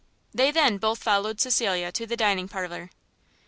[0.33, 2.89] They then both followed Cecilia to the dining parlour.